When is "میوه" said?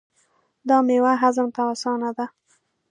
0.87-1.13